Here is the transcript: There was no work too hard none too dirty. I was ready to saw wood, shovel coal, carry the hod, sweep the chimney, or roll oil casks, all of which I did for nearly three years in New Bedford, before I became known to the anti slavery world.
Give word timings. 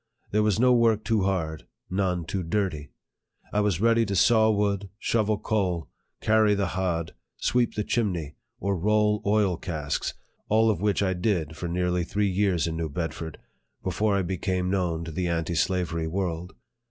There 0.31 0.41
was 0.41 0.59
no 0.59 0.73
work 0.73 1.03
too 1.03 1.25
hard 1.25 1.67
none 1.87 2.25
too 2.25 2.41
dirty. 2.41 2.89
I 3.53 3.59
was 3.59 3.79
ready 3.79 4.03
to 4.07 4.15
saw 4.15 4.49
wood, 4.49 4.89
shovel 4.97 5.37
coal, 5.37 5.89
carry 6.21 6.55
the 6.55 6.69
hod, 6.69 7.13
sweep 7.37 7.75
the 7.75 7.83
chimney, 7.83 8.33
or 8.59 8.75
roll 8.75 9.21
oil 9.27 9.57
casks, 9.57 10.15
all 10.49 10.71
of 10.71 10.81
which 10.81 11.03
I 11.03 11.13
did 11.13 11.55
for 11.55 11.67
nearly 11.67 12.03
three 12.03 12.31
years 12.31 12.65
in 12.65 12.75
New 12.77 12.89
Bedford, 12.89 13.37
before 13.83 14.15
I 14.17 14.23
became 14.23 14.71
known 14.71 15.03
to 15.03 15.11
the 15.11 15.27
anti 15.27 15.53
slavery 15.53 16.07
world. 16.07 16.53